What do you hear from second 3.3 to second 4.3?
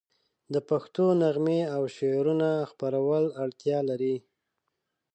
اړتیا لري.